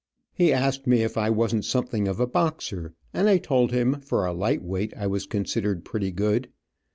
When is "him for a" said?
3.71-4.33